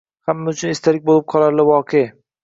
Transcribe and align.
Hamma 0.27 0.53
uchun 0.53 0.71
esdalik 0.75 1.03
bo‘lib 1.09 1.27
qolarli 1.33 1.67
voqe. 1.67 2.01